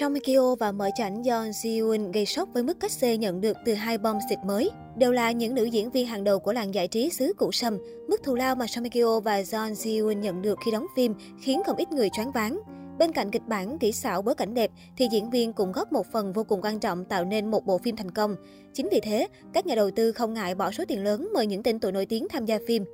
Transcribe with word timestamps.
Song 0.00 0.12
Mikio 0.12 0.54
và 0.54 0.72
mở 0.72 0.90
chảnh 0.94 1.22
Yeon 1.24 1.50
Ji 1.50 1.76
Eun 1.76 2.12
gây 2.12 2.26
sốc 2.26 2.48
với 2.52 2.62
mức 2.62 2.80
cách 2.80 2.92
xê 2.92 3.16
nhận 3.16 3.40
được 3.40 3.56
từ 3.64 3.74
hai 3.74 3.98
bom 3.98 4.18
xịt 4.28 4.38
mới. 4.46 4.70
Đều 4.96 5.12
là 5.12 5.32
những 5.32 5.54
nữ 5.54 5.64
diễn 5.64 5.90
viên 5.90 6.06
hàng 6.06 6.24
đầu 6.24 6.38
của 6.38 6.52
làng 6.52 6.74
giải 6.74 6.88
trí 6.88 7.10
xứ 7.10 7.32
Cụ 7.38 7.52
Sâm. 7.52 7.78
Mức 8.08 8.22
thù 8.22 8.34
lao 8.34 8.54
mà 8.54 8.66
Song 8.66 8.82
Mikio 8.82 9.20
và 9.20 9.34
Yeon 9.34 9.72
Ji 9.72 9.96
Eun 9.96 10.20
nhận 10.20 10.42
được 10.42 10.58
khi 10.64 10.70
đóng 10.70 10.86
phim 10.96 11.14
khiến 11.40 11.62
không 11.66 11.76
ít 11.76 11.92
người 11.92 12.08
choáng 12.16 12.32
váng. 12.32 12.60
Bên 12.98 13.12
cạnh 13.12 13.30
kịch 13.30 13.42
bản, 13.46 13.78
kỹ 13.78 13.92
xảo, 13.92 14.22
bối 14.22 14.34
cảnh 14.34 14.54
đẹp, 14.54 14.70
thì 14.96 15.08
diễn 15.12 15.30
viên 15.30 15.52
cũng 15.52 15.72
góp 15.72 15.92
một 15.92 16.06
phần 16.12 16.32
vô 16.32 16.44
cùng 16.44 16.60
quan 16.62 16.80
trọng 16.80 17.04
tạo 17.04 17.24
nên 17.24 17.50
một 17.50 17.66
bộ 17.66 17.78
phim 17.78 17.96
thành 17.96 18.10
công. 18.10 18.36
Chính 18.74 18.88
vì 18.92 19.00
thế, 19.00 19.28
các 19.52 19.66
nhà 19.66 19.74
đầu 19.74 19.90
tư 19.90 20.12
không 20.12 20.34
ngại 20.34 20.54
bỏ 20.54 20.70
số 20.70 20.84
tiền 20.88 21.04
lớn 21.04 21.28
mời 21.34 21.46
những 21.46 21.62
tên 21.62 21.80
tuổi 21.80 21.92
nổi 21.92 22.06
tiếng 22.06 22.28
tham 22.28 22.44
gia 22.44 22.58
phim. 22.68 22.84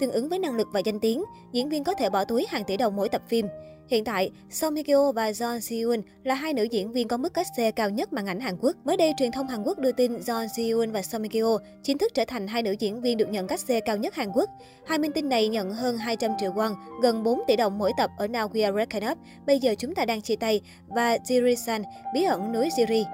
Tương 0.00 0.12
ứng 0.12 0.28
với 0.28 0.38
năng 0.38 0.56
lực 0.56 0.68
và 0.72 0.80
danh 0.84 1.00
tiếng, 1.00 1.24
diễn 1.52 1.68
viên 1.68 1.84
có 1.84 1.94
thể 1.94 2.10
bỏ 2.10 2.24
túi 2.24 2.46
hàng 2.48 2.64
tỷ 2.64 2.76
đồng 2.76 2.96
mỗi 2.96 3.08
tập 3.08 3.22
phim. 3.28 3.46
Hiện 3.92 4.04
tại, 4.04 4.30
Song 4.50 4.74
Hye 4.74 4.82
Kyo 4.82 5.12
và 5.12 5.30
Jeon 5.30 5.60
Si 5.60 5.78
Eun 5.78 6.00
là 6.24 6.34
hai 6.34 6.54
nữ 6.54 6.62
diễn 6.62 6.92
viên 6.92 7.08
có 7.08 7.16
mức 7.16 7.34
cách 7.34 7.46
xe 7.56 7.70
cao 7.70 7.90
nhất 7.90 8.12
màn 8.12 8.26
ảnh 8.26 8.40
Hàn 8.40 8.56
Quốc. 8.60 8.76
Mới 8.84 8.96
đây, 8.96 9.12
truyền 9.18 9.32
thông 9.32 9.48
Hàn 9.48 9.62
Quốc 9.62 9.78
đưa 9.78 9.92
tin 9.92 10.16
Jeon 10.16 10.46
Si 10.56 10.68
Eun 10.68 10.92
và 10.92 11.02
Song 11.02 11.22
Hye 11.22 11.28
Kyo 11.28 11.58
chính 11.82 11.98
thức 11.98 12.14
trở 12.14 12.24
thành 12.24 12.48
hai 12.48 12.62
nữ 12.62 12.74
diễn 12.78 13.00
viên 13.02 13.16
được 13.18 13.28
nhận 13.28 13.46
cách 13.46 13.60
xe 13.60 13.80
cao 13.80 13.96
nhất 13.96 14.14
Hàn 14.14 14.32
Quốc. 14.32 14.50
Hai 14.86 14.98
minh 14.98 15.12
tinh 15.12 15.28
này 15.28 15.48
nhận 15.48 15.70
hơn 15.70 15.98
200 15.98 16.30
triệu 16.40 16.52
won, 16.52 16.74
gần 17.02 17.22
4 17.22 17.40
tỷ 17.46 17.56
đồng 17.56 17.78
mỗi 17.78 17.92
tập 17.96 18.10
ở 18.18 18.26
Now 18.26 18.48
We 18.48 18.64
Are 18.64 18.72
Breaking 18.72 19.10
Up. 19.10 19.18
Bây 19.46 19.58
giờ 19.58 19.74
chúng 19.78 19.94
ta 19.94 20.04
đang 20.04 20.22
chia 20.22 20.36
tay 20.36 20.60
và 20.86 21.16
Jiri-san, 21.16 21.82
bí 22.14 22.22
ẩn 22.22 22.52
núi 22.52 22.68
Jiri. 22.76 23.04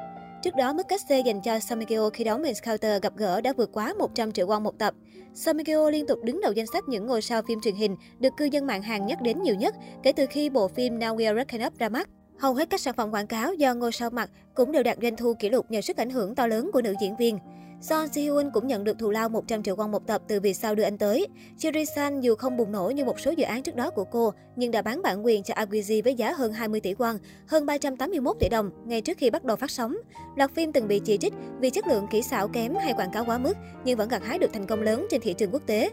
Trước 0.42 0.56
đó, 0.56 0.73
mức 0.73 0.88
cách 0.88 1.01
xê 1.09 1.20
dành 1.20 1.41
cho 1.42 1.59
Samikyo 1.59 2.10
khi 2.10 2.24
đóng 2.24 2.42
Encounter 2.42 3.02
gặp 3.02 3.12
gỡ 3.16 3.41
đã 3.41 3.52
vượt 3.56 3.70
quá 3.73 3.95
100 3.98 4.33
triệu 4.33 4.46
won 4.46 4.60
một 4.60 4.79
tập. 4.79 4.95
Samikyo 5.34 5.91
liên 5.91 6.06
tục 6.06 6.19
đứng 6.24 6.41
đầu 6.41 6.52
danh 6.52 6.66
sách 6.66 6.84
những 6.88 7.06
ngôi 7.06 7.23
sao 7.23 7.42
phim 7.42 7.60
truyền 7.60 7.74
hình 7.74 7.96
được 8.19 8.33
cư 8.37 8.45
dân 8.45 8.66
mạng 8.66 8.82
Hàn 8.82 9.06
nhắc 9.06 9.23
đến 9.23 9.43
nhiều 9.43 9.55
nhất 9.55 9.74
kể 10.02 10.12
từ 10.12 10.27
khi 10.27 10.51
bộ 10.51 10.69
phim 10.69 10.98
Now 10.98 11.16
We 11.16 11.27
Are 11.27 11.37
Reckon 11.37 11.66
Up 11.66 11.79
ra 11.79 11.88
mắt. 11.88 12.09
Hầu 12.38 12.55
hết 12.55 12.70
các 12.70 12.80
sản 12.80 12.95
phẩm 12.95 13.10
quảng 13.10 13.27
cáo 13.27 13.55
do 13.55 13.74
ngôi 13.74 13.93
sao 13.93 14.10
mặc 14.10 14.30
cũng 14.55 14.73
đều 14.73 14.82
đạt 14.82 14.98
doanh 15.02 15.16
thu 15.16 15.34
kỷ 15.34 15.51
lục 15.51 15.70
nhờ 15.70 15.80
sức 15.80 15.96
ảnh 15.96 16.10
hưởng 16.10 16.34
to 16.34 16.46
lớn 16.46 16.70
của 16.73 16.82
nữ 16.82 16.95
diễn 17.01 17.16
viên. 17.16 17.38
Son 17.80 18.09
Si 18.09 18.23
Hyun 18.23 18.51
cũng 18.51 18.66
nhận 18.66 18.84
được 18.84 18.98
thù 18.98 19.10
lao 19.10 19.29
100 19.29 19.62
triệu 19.62 19.76
won 19.76 19.88
một 19.88 20.07
tập 20.07 20.23
từ 20.29 20.40
vì 20.40 20.54
sao 20.54 20.74
đưa 20.74 20.82
anh 20.82 20.98
tới. 20.98 21.26
Jerry 21.59 21.84
San 21.84 22.21
dù 22.21 22.34
không 22.34 22.57
bùng 22.57 22.73
nổ 22.73 22.90
như 22.90 23.04
một 23.04 23.21
số 23.21 23.30
dự 23.30 23.45
án 23.45 23.62
trước 23.62 23.76
đó 23.76 23.90
của 23.90 24.04
cô, 24.04 24.32
nhưng 24.57 24.71
đã 24.71 24.82
bán 24.82 25.02
bản 25.02 25.24
quyền 25.24 25.43
cho 25.43 25.54
Agwizi 25.54 26.02
với 26.02 26.15
giá 26.15 26.32
hơn 26.32 26.52
20 26.52 26.80
tỷ 26.80 26.95
won, 26.95 27.18
hơn 27.46 27.66
381 27.66 28.37
tỷ 28.40 28.49
đồng 28.49 28.71
ngay 28.84 29.01
trước 29.01 29.18
khi 29.18 29.30
bắt 29.30 29.45
đầu 29.45 29.56
phát 29.56 29.71
sóng. 29.71 29.96
Loạt 30.37 30.51
phim 30.54 30.73
từng 30.73 30.88
bị 30.88 31.01
chỉ 31.04 31.18
trích 31.18 31.34
vì 31.60 31.71
chất 31.71 31.87
lượng 31.87 32.06
kỹ 32.10 32.23
xảo 32.23 32.49
kém 32.49 32.74
hay 32.74 32.93
quảng 32.93 33.12
cáo 33.12 33.24
quá 33.24 33.38
mức, 33.38 33.54
nhưng 33.84 33.99
vẫn 33.99 34.09
gặt 34.09 34.23
hái 34.24 34.38
được 34.38 34.52
thành 34.52 34.66
công 34.66 34.82
lớn 34.82 35.06
trên 35.10 35.21
thị 35.21 35.32
trường 35.32 35.51
quốc 35.52 35.62
tế. 35.66 35.90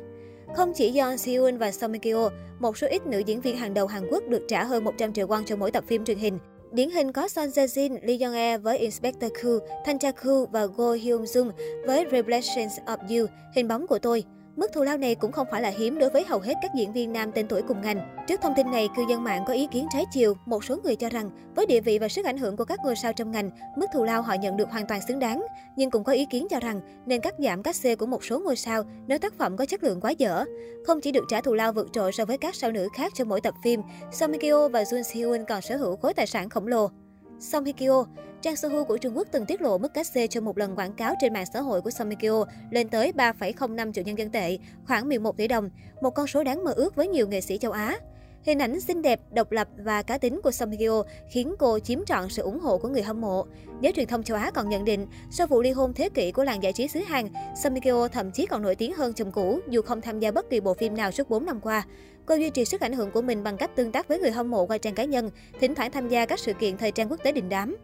Không 0.56 0.74
chỉ 0.76 0.92
Yeon 0.96 1.18
Si 1.18 1.38
và 1.60 1.72
Song 1.72 2.00
Kyo, 2.00 2.30
một 2.60 2.78
số 2.78 2.88
ít 2.88 3.08
nữ 3.08 3.20
diễn 3.20 3.42
viên 3.42 3.58
hàng 3.58 3.74
đầu 3.74 3.88
Hàn 3.88 4.08
Quốc 4.12 4.24
được 4.30 4.46
trả 4.48 4.64
hơn 4.64 4.84
100 4.84 5.14
triệu 5.14 5.28
won 5.28 5.44
cho 5.46 5.56
mỗi 5.56 5.72
tập 5.72 5.84
phim 5.88 6.06
truyền 6.06 6.18
hình. 6.18 6.40
Điển 6.72 6.90
hình 6.90 7.12
có 7.12 7.28
Son 7.28 7.50
Jae 7.50 7.66
Jin, 7.66 7.98
Lee 8.02 8.18
Young 8.20 8.34
E 8.34 8.58
với 8.58 8.78
Inspector 8.78 9.32
Ku, 9.44 9.60
Thanh 9.86 10.00
Cha 10.00 10.12
Ku 10.12 10.46
và 10.46 10.66
Go 10.66 10.94
Hyun 10.94 11.24
Jung 11.24 11.52
với 11.88 12.06
Reflections 12.06 12.86
of 12.86 13.20
You, 13.20 13.28
hình 13.56 13.68
bóng 13.68 13.88
của 13.88 14.00
tôi. 14.00 14.24
Mức 14.56 14.74
thù 14.74 14.84
lao 14.84 14.98
này 14.98 15.16
cũng 15.16 15.32
không 15.32 15.48
phải 15.52 15.62
là 15.62 15.70
hiếm 15.70 16.00
đối 16.00 16.10
với 16.10 16.24
hầu 16.24 16.40
hết 16.40 16.54
các 16.62 16.72
diễn 16.76 16.94
viên 16.94 17.14
nam 17.14 17.32
tên 17.32 17.48
tuổi 17.48 17.62
cùng 17.62 17.82
ngành. 17.82 18.26
Trước 18.28 18.42
thông 18.42 18.54
tin 18.56 18.72
này, 18.72 18.90
cư 18.96 19.04
dân 19.10 19.24
mạng 19.24 19.44
có 19.48 19.54
ý 19.54 19.68
kiến 19.72 19.88
trái 19.94 20.06
chiều. 20.14 20.34
Một 20.46 20.64
số 20.64 20.78
người 20.84 20.96
cho 20.96 21.10
rằng, 21.10 21.30
với 21.56 21.66
địa 21.66 21.80
vị 21.80 22.00
và 22.00 22.08
sức 22.08 22.26
ảnh 22.26 22.38
hưởng 22.38 22.58
của 22.58 22.66
các 22.66 22.80
ngôi 22.84 22.96
sao 22.96 23.14
trong 23.14 23.32
ngành, 23.32 23.50
mức 23.76 23.86
thù 23.94 24.04
lao 24.04 24.22
họ 24.22 24.34
nhận 24.34 24.58
được 24.58 24.70
hoàn 24.70 24.88
toàn 24.88 25.02
xứng 25.08 25.20
đáng. 25.20 25.46
Nhưng 25.76 25.92
cũng 25.92 26.04
có 26.04 26.14
ý 26.14 26.26
kiến 26.30 26.48
cho 26.50 26.60
rằng, 26.60 26.82
nên 27.06 27.22
cắt 27.22 27.36
giảm 27.40 27.64
các 27.64 27.76
C 27.84 28.00
của 28.00 28.06
một 28.06 28.26
số 28.26 28.40
ngôi 28.40 28.56
sao 28.56 28.84
nếu 29.08 29.18
tác 29.18 29.34
phẩm 29.38 29.58
có 29.58 29.66
chất 29.66 29.84
lượng 29.84 30.02
quá 30.02 30.12
dở. 30.12 30.44
Không 30.86 31.02
chỉ 31.02 31.12
được 31.12 31.26
trả 31.30 31.42
thù 31.42 31.54
lao 31.54 31.74
vượt 31.74 31.88
trội 31.94 32.12
so 32.12 32.26
với 32.26 32.38
các 32.38 32.56
sao 32.56 32.72
nữ 32.72 32.88
khác 32.94 33.12
cho 33.16 33.26
mỗi 33.26 33.42
tập 33.42 33.54
phim, 33.64 33.82
Song 34.12 34.32
Hye 34.32 34.40
Kyo 34.40 34.68
và 34.68 34.84
Jun 34.84 35.02
Si-eun 35.02 35.46
còn 35.46 35.62
sở 35.62 35.78
hữu 35.78 35.96
khối 35.96 36.14
tài 36.14 36.28
sản 36.28 36.50
khổng 36.50 36.68
lồ. 36.68 36.90
Song 37.40 37.64
Hye 37.64 37.74
Kyo 37.74 38.06
Trang 38.42 38.56
Sohu 38.56 38.84
của 38.84 38.98
Trung 38.98 39.18
Quốc 39.18 39.28
từng 39.32 39.46
tiết 39.46 39.62
lộ 39.62 39.78
mức 39.78 39.94
cách 39.94 40.08
xê 40.08 40.28
cho 40.28 40.42
một 40.42 40.58
lần 40.58 40.76
quảng 40.76 40.94
cáo 40.94 41.14
trên 41.22 41.34
mạng 41.34 41.46
xã 41.54 41.62
hội 41.62 41.82
của 41.82 41.90
Song 41.92 42.10
Hye 42.10 42.16
Kyo 42.16 42.46
lên 42.72 42.90
tới 42.90 43.12
3,05 43.16 43.94
triệu 43.94 44.04
nhân 44.04 44.18
dân 44.18 44.30
tệ, 44.30 44.58
khoảng 44.88 45.10
11 45.10 45.38
tỷ 45.38 45.48
đồng, 45.48 45.70
một 46.02 46.10
con 46.10 46.28
số 46.28 46.44
đáng 46.44 46.64
mơ 46.64 46.72
ước 46.72 46.96
với 46.96 47.08
nhiều 47.08 47.28
nghệ 47.28 47.42
sĩ 47.42 47.58
châu 47.58 47.72
Á. 47.72 47.98
Hình 48.46 48.60
ảnh 48.60 48.80
xinh 48.80 49.02
đẹp, 49.02 49.20
độc 49.32 49.52
lập 49.52 49.68
và 49.78 50.02
cá 50.02 50.18
tính 50.18 50.40
của 50.44 50.52
Song 50.52 50.72
Hye 50.72 50.88
khiến 51.30 51.56
cô 51.60 51.80
chiếm 51.80 52.06
trọn 52.06 52.30
sự 52.30 52.42
ủng 52.42 52.60
hộ 52.60 52.78
của 52.78 52.88
người 52.88 53.02
hâm 53.02 53.22
mộ. 53.22 53.46
Giới 53.82 53.94
truyền 53.94 54.08
thông 54.08 54.24
châu 54.24 54.38
Á 54.38 54.52
còn 54.52 54.70
nhận 54.70 54.86
định, 54.86 55.08
sau 55.32 55.48
vụ 55.48 55.62
ly 55.62 55.72
hôn 55.72 55.94
thế 55.94 56.10
kỷ 56.10 56.32
của 56.32 56.44
làng 56.44 56.64
giải 56.64 56.74
trí 56.74 56.88
xứ 56.88 57.00
Hàn, 57.00 57.28
Song 57.64 57.74
Hye 57.74 57.94
thậm 58.12 58.32
chí 58.32 58.46
còn 58.46 58.62
nổi 58.62 58.76
tiếng 58.76 58.94
hơn 58.94 59.14
chồng 59.14 59.32
cũ 59.32 59.60
dù 59.70 59.82
không 59.82 60.02
tham 60.02 60.20
gia 60.20 60.32
bất 60.32 60.50
kỳ 60.50 60.60
bộ 60.60 60.74
phim 60.74 60.98
nào 60.98 61.12
suốt 61.12 61.30
4 61.30 61.46
năm 61.46 61.60
qua. 61.62 61.86
Cô 62.26 62.36
duy 62.36 62.50
trì 62.50 62.66
sức 62.66 62.82
ảnh 62.82 62.94
hưởng 62.94 63.12
của 63.12 63.22
mình 63.22 63.44
bằng 63.44 63.58
cách 63.58 63.76
tương 63.76 63.92
tác 63.92 64.08
với 64.08 64.20
người 64.20 64.32
hâm 64.32 64.52
mộ 64.52 64.66
qua 64.66 64.78
trang 64.78 64.96
cá 64.96 65.04
nhân, 65.04 65.30
thỉnh 65.60 65.76
thoảng 65.76 65.92
tham 65.92 66.08
gia 66.08 66.26
các 66.26 66.40
sự 66.40 66.54
kiện 66.54 66.78
thời 66.78 66.92
trang 66.92 67.12
quốc 67.12 67.20
tế 67.24 67.32
đình 67.32 67.50
đám. 67.50 67.76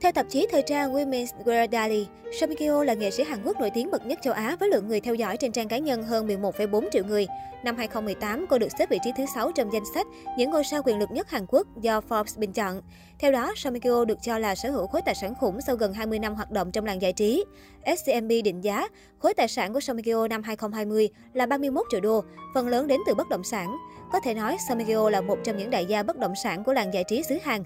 Theo 0.00 0.12
tạp 0.12 0.26
chí 0.28 0.46
thời 0.50 0.62
trang 0.62 0.94
Women's 0.94 1.26
Wear 1.44 1.68
Daily, 1.72 2.06
Song 2.40 2.50
Kyo 2.58 2.84
là 2.84 2.94
nghệ 2.94 3.10
sĩ 3.10 3.24
Hàn 3.24 3.42
Quốc 3.44 3.60
nổi 3.60 3.70
tiếng 3.74 3.90
bậc 3.90 4.06
nhất 4.06 4.18
châu 4.22 4.34
Á 4.34 4.56
với 4.60 4.68
lượng 4.68 4.88
người 4.88 5.00
theo 5.00 5.14
dõi 5.14 5.36
trên 5.36 5.52
trang 5.52 5.68
cá 5.68 5.78
nhân 5.78 6.02
hơn 6.02 6.28
11,4 6.28 6.84
triệu 6.92 7.04
người. 7.04 7.26
Năm 7.64 7.76
2018, 7.76 8.46
cô 8.50 8.58
được 8.58 8.68
xếp 8.78 8.90
vị 8.90 8.98
trí 9.04 9.12
thứ 9.16 9.24
6 9.34 9.52
trong 9.52 9.72
danh 9.72 9.82
sách 9.94 10.06
những 10.38 10.50
ngôi 10.50 10.64
sao 10.64 10.82
quyền 10.84 10.98
lực 10.98 11.10
nhất 11.10 11.30
Hàn 11.30 11.46
Quốc 11.48 11.66
do 11.80 12.00
Forbes 12.08 12.38
bình 12.38 12.52
chọn. 12.52 12.82
Theo 13.18 13.32
đó, 13.32 13.52
Song 13.56 13.80
Kyo 13.80 14.04
được 14.04 14.18
cho 14.22 14.38
là 14.38 14.54
sở 14.54 14.70
hữu 14.70 14.86
khối 14.86 15.02
tài 15.02 15.14
sản 15.14 15.34
khủng 15.34 15.60
sau 15.60 15.76
gần 15.76 15.92
20 15.92 16.18
năm 16.18 16.34
hoạt 16.34 16.50
động 16.50 16.70
trong 16.72 16.84
làng 16.84 17.02
giải 17.02 17.12
trí. 17.12 17.44
SCMP 17.96 18.28
định 18.44 18.64
giá, 18.64 18.88
khối 19.18 19.34
tài 19.34 19.48
sản 19.48 19.72
của 19.72 19.80
Song 19.80 20.02
Kyo 20.02 20.28
năm 20.28 20.42
2020 20.42 21.08
là 21.32 21.46
31 21.46 21.86
triệu 21.90 22.00
đô, 22.00 22.24
phần 22.54 22.68
lớn 22.68 22.86
đến 22.86 23.00
từ 23.06 23.14
bất 23.14 23.28
động 23.28 23.44
sản. 23.44 23.76
Có 24.12 24.20
thể 24.20 24.34
nói, 24.34 24.56
Song 24.68 24.84
Kyo 24.84 25.10
là 25.10 25.20
một 25.20 25.38
trong 25.44 25.56
những 25.58 25.70
đại 25.70 25.86
gia 25.86 26.02
bất 26.02 26.18
động 26.18 26.34
sản 26.42 26.64
của 26.64 26.72
làng 26.72 26.94
giải 26.94 27.04
trí 27.08 27.22
xứ 27.22 27.38
Hàn. 27.42 27.62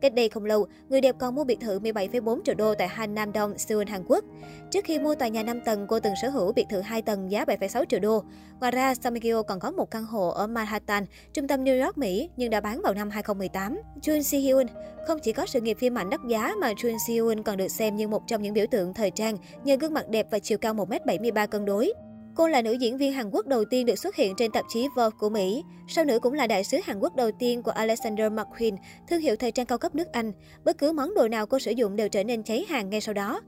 Cách 0.00 0.14
đây 0.14 0.28
không 0.28 0.44
lâu, 0.44 0.66
người 0.88 1.00
đẹp 1.00 1.14
còn 1.18 1.34
mua 1.34 1.44
biệt 1.44 1.60
thự 1.60 1.78
17,4 1.78 2.40
triệu 2.44 2.54
đô 2.54 2.74
tại 2.74 2.88
Han 2.88 3.14
Nam 3.14 3.30
Dong, 3.34 3.58
Seoul, 3.58 3.88
Hàn 3.88 4.04
Quốc. 4.08 4.24
Trước 4.70 4.84
khi 4.84 4.98
mua 4.98 5.14
tòa 5.14 5.28
nhà 5.28 5.42
5 5.42 5.60
tầng, 5.60 5.86
cô 5.86 6.00
từng 6.00 6.14
sở 6.22 6.28
hữu 6.28 6.52
biệt 6.52 6.66
thự 6.70 6.80
2 6.80 7.02
tầng 7.02 7.30
giá 7.30 7.44
7,6 7.44 7.84
triệu 7.84 8.00
đô. 8.00 8.24
Ngoài 8.60 8.72
ra, 8.72 8.94
Samikyo 8.94 9.42
còn 9.42 9.60
có 9.60 9.70
một 9.70 9.90
căn 9.90 10.04
hộ 10.04 10.28
ở 10.28 10.46
Manhattan, 10.46 11.04
trung 11.32 11.48
tâm 11.48 11.64
New 11.64 11.84
York, 11.84 11.98
Mỹ, 11.98 12.30
nhưng 12.36 12.50
đã 12.50 12.60
bán 12.60 12.82
vào 12.82 12.94
năm 12.94 13.10
2018. 13.10 13.78
Jun 14.02 14.22
Si 14.22 14.38
Hyun 14.38 14.66
không 15.06 15.18
chỉ 15.22 15.32
có 15.32 15.46
sự 15.46 15.60
nghiệp 15.60 15.76
phim 15.80 15.98
ảnh 15.98 16.10
đắt 16.10 16.20
giá 16.28 16.52
mà 16.60 16.72
Jun 16.72 16.96
Si 17.06 17.12
Hyun 17.12 17.42
còn 17.42 17.56
được 17.56 17.68
xem 17.68 17.96
như 17.96 18.08
một 18.08 18.22
trong 18.26 18.42
những 18.42 18.54
biểu 18.54 18.66
tượng 18.70 18.94
thời 18.94 19.10
trang 19.10 19.36
nhờ 19.64 19.76
gương 19.80 19.94
mặt 19.94 20.08
đẹp 20.08 20.26
và 20.30 20.38
chiều 20.38 20.58
cao 20.58 20.74
1m73 20.74 21.46
cân 21.46 21.64
đối. 21.64 21.92
Cô 22.34 22.48
là 22.48 22.62
nữ 22.62 22.72
diễn 22.72 22.98
viên 22.98 23.12
Hàn 23.12 23.30
Quốc 23.30 23.46
đầu 23.46 23.64
tiên 23.64 23.86
được 23.86 23.98
xuất 23.98 24.16
hiện 24.16 24.34
trên 24.36 24.52
tạp 24.52 24.64
chí 24.68 24.88
Vogue 24.96 25.16
của 25.18 25.30
Mỹ. 25.30 25.62
Sau 25.88 26.04
nữ 26.04 26.18
cũng 26.18 26.32
là 26.32 26.46
đại 26.46 26.64
sứ 26.64 26.78
Hàn 26.84 26.98
Quốc 26.98 27.16
đầu 27.16 27.30
tiên 27.38 27.62
của 27.62 27.70
Alexander 27.70 28.32
McQueen, 28.32 28.76
thương 29.08 29.20
hiệu 29.20 29.36
thời 29.36 29.52
trang 29.52 29.66
cao 29.66 29.78
cấp 29.78 29.94
nước 29.94 30.12
Anh. 30.12 30.32
Bất 30.64 30.78
cứ 30.78 30.92
món 30.92 31.14
đồ 31.14 31.28
nào 31.28 31.46
cô 31.46 31.58
sử 31.58 31.70
dụng 31.70 31.96
đều 31.96 32.08
trở 32.08 32.24
nên 32.24 32.42
cháy 32.42 32.66
hàng 32.68 32.90
ngay 32.90 33.00
sau 33.00 33.14
đó. 33.14 33.40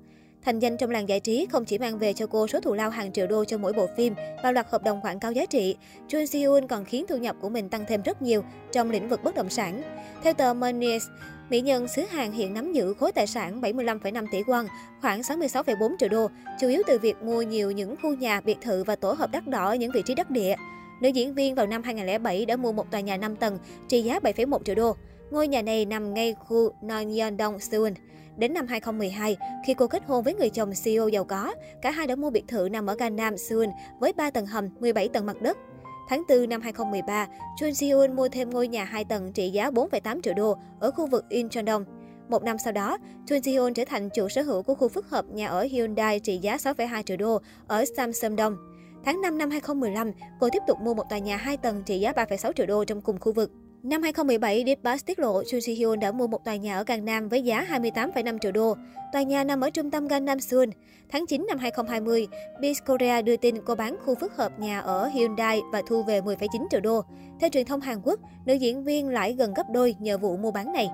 Thành 0.42 0.58
danh 0.58 0.76
trong 0.76 0.90
làng 0.90 1.08
giải 1.08 1.20
trí 1.20 1.46
không 1.50 1.64
chỉ 1.64 1.78
mang 1.78 1.98
về 1.98 2.12
cho 2.12 2.26
cô 2.26 2.46
số 2.46 2.60
thù 2.60 2.74
lao 2.74 2.90
hàng 2.90 3.12
triệu 3.12 3.26
đô 3.26 3.44
cho 3.44 3.58
mỗi 3.58 3.72
bộ 3.72 3.86
phim 3.96 4.14
và 4.42 4.52
loạt 4.52 4.66
hợp 4.70 4.82
đồng 4.82 5.00
quảng 5.00 5.20
cáo 5.20 5.32
giá 5.32 5.46
trị, 5.46 5.76
Jun 6.08 6.26
Si-eun 6.26 6.66
còn 6.66 6.84
khiến 6.84 7.04
thu 7.08 7.16
nhập 7.16 7.36
của 7.40 7.48
mình 7.48 7.68
tăng 7.68 7.84
thêm 7.88 8.02
rất 8.02 8.22
nhiều 8.22 8.44
trong 8.72 8.90
lĩnh 8.90 9.08
vực 9.08 9.22
bất 9.22 9.34
động 9.34 9.50
sản. 9.50 9.82
Theo 10.22 10.34
tờ 10.34 10.54
Money, 10.54 10.98
mỹ 11.52 11.60
nhân 11.60 11.88
xứ 11.88 12.02
Hàn 12.02 12.32
hiện 12.32 12.54
nắm 12.54 12.72
giữ 12.72 12.94
khối 12.94 13.12
tài 13.12 13.26
sản 13.26 13.60
75,5 13.60 14.26
tỷ 14.32 14.42
won, 14.42 14.66
khoảng 15.00 15.20
66,4 15.20 15.96
triệu 15.98 16.08
đô, 16.08 16.30
chủ 16.60 16.68
yếu 16.68 16.82
từ 16.86 16.98
việc 16.98 17.16
mua 17.22 17.42
nhiều 17.42 17.70
những 17.70 17.94
khu 18.02 18.14
nhà, 18.14 18.40
biệt 18.40 18.58
thự 18.60 18.84
và 18.84 18.96
tổ 18.96 19.12
hợp 19.12 19.30
đắt 19.32 19.46
đỏ 19.48 19.68
ở 19.68 19.74
những 19.74 19.92
vị 19.94 20.02
trí 20.06 20.14
đắc 20.14 20.30
địa. 20.30 20.54
Nữ 21.00 21.08
diễn 21.08 21.34
viên 21.34 21.54
vào 21.54 21.66
năm 21.66 21.82
2007 21.82 22.46
đã 22.46 22.56
mua 22.56 22.72
một 22.72 22.90
tòa 22.90 23.00
nhà 23.00 23.16
5 23.16 23.36
tầng 23.36 23.58
trị 23.88 24.02
giá 24.02 24.18
7,1 24.18 24.58
triệu 24.64 24.74
đô. 24.74 24.96
Ngôi 25.30 25.48
nhà 25.48 25.62
này 25.62 25.84
nằm 25.84 26.14
ngay 26.14 26.34
khu 26.34 26.70
Nonyeondong, 26.82 27.58
Seoul. 27.58 27.92
Đến 28.36 28.54
năm 28.54 28.66
2012, 28.66 29.36
khi 29.66 29.74
cô 29.74 29.86
kết 29.86 30.02
hôn 30.06 30.24
với 30.24 30.34
người 30.34 30.50
chồng 30.50 30.72
CEO 30.84 31.08
giàu 31.08 31.24
có, 31.24 31.54
cả 31.82 31.90
hai 31.90 32.06
đã 32.06 32.16
mua 32.16 32.30
biệt 32.30 32.44
thự 32.48 32.68
nằm 32.72 32.86
ở 32.86 32.94
Gangnam, 32.94 33.38
Seoul 33.38 33.68
với 34.00 34.12
3 34.12 34.30
tầng 34.30 34.46
hầm, 34.46 34.68
17 34.80 35.08
tầng 35.08 35.26
mặt 35.26 35.42
đất. 35.42 35.58
Tháng 36.08 36.22
4 36.28 36.48
năm 36.48 36.60
2013, 36.60 37.26
Chun 37.58 37.74
Si-eun 37.74 38.16
mua 38.16 38.28
thêm 38.28 38.50
ngôi 38.50 38.68
nhà 38.68 38.84
2 38.84 39.04
tầng 39.04 39.32
trị 39.32 39.50
giá 39.50 39.70
4,8 39.70 40.20
triệu 40.20 40.34
đô 40.34 40.56
ở 40.80 40.90
khu 40.90 41.06
vực 41.06 41.24
Incheon-dong. 41.30 41.84
Một 42.28 42.42
năm 42.42 42.56
sau 42.64 42.72
đó, 42.72 42.98
Chun 43.26 43.42
Si-eun 43.42 43.74
trở 43.74 43.84
thành 43.84 44.08
chủ 44.10 44.28
sở 44.28 44.42
hữu 44.42 44.62
của 44.62 44.74
khu 44.74 44.88
phức 44.88 45.08
hợp 45.08 45.24
nhà 45.28 45.48
ở 45.48 45.62
Hyundai 45.62 46.20
trị 46.20 46.38
giá 46.38 46.56
6,2 46.56 47.02
triệu 47.02 47.16
đô 47.16 47.40
ở 47.66 47.84
Samsung-dong. 47.96 48.56
Tháng 49.04 49.20
5 49.20 49.38
năm 49.38 49.50
2015, 49.50 50.12
cô 50.40 50.48
tiếp 50.52 50.62
tục 50.66 50.78
mua 50.80 50.94
một 50.94 51.04
tòa 51.10 51.18
nhà 51.18 51.36
2 51.36 51.56
tầng 51.56 51.82
trị 51.86 51.98
giá 52.00 52.12
3,6 52.12 52.52
triệu 52.52 52.66
đô 52.66 52.84
trong 52.84 53.00
cùng 53.00 53.18
khu 53.20 53.32
vực. 53.32 53.50
Năm 53.82 54.02
2017, 54.02 54.64
Deepbus 54.66 55.04
tiết 55.04 55.18
lộ 55.18 55.42
Chu 55.44 55.60
Si 55.60 55.74
Hyun 55.74 56.00
đã 56.00 56.12
mua 56.12 56.26
một 56.26 56.44
tòa 56.44 56.56
nhà 56.56 56.76
ở 56.76 56.84
Gangnam 56.86 57.28
với 57.28 57.42
giá 57.42 57.66
28,5 57.70 58.38
triệu 58.38 58.52
đô. 58.52 58.76
Tòa 59.12 59.22
nhà 59.22 59.44
nằm 59.44 59.60
ở 59.60 59.70
trung 59.70 59.90
tâm 59.90 60.08
Gangnam 60.08 60.40
Seoul. 60.40 60.68
Tháng 61.08 61.26
9 61.26 61.46
năm 61.48 61.58
2020, 61.58 62.26
Biz 62.60 62.74
Korea 62.86 63.22
đưa 63.22 63.36
tin 63.36 63.56
cô 63.64 63.74
bán 63.74 63.96
khu 64.04 64.14
phức 64.14 64.36
hợp 64.36 64.58
nhà 64.58 64.80
ở 64.80 65.06
Hyundai 65.06 65.60
và 65.72 65.82
thu 65.88 66.02
về 66.02 66.20
10,9 66.20 66.66
triệu 66.70 66.80
đô. 66.80 67.04
Theo 67.40 67.50
truyền 67.50 67.66
thông 67.66 67.80
Hàn 67.80 68.00
Quốc, 68.04 68.20
nữ 68.46 68.54
diễn 68.54 68.84
viên 68.84 69.08
lãi 69.08 69.32
gần 69.32 69.54
gấp 69.54 69.66
đôi 69.70 69.94
nhờ 69.98 70.18
vụ 70.18 70.36
mua 70.36 70.50
bán 70.50 70.72
này. 70.72 70.88